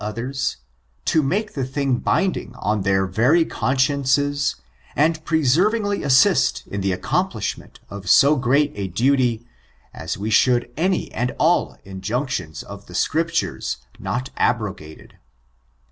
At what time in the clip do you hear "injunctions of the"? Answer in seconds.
11.83-12.95